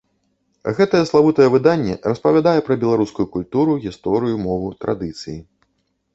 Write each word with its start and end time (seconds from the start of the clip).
Гэтае 0.77 1.01
славутае 1.09 1.45
выданне 1.55 1.93
распавядае 2.13 2.55
пра 2.71 2.79
беларускую 2.85 3.27
культуру, 3.37 3.71
гісторыю, 3.85 4.35
мову, 4.49 4.75
традыцыі. 4.87 5.39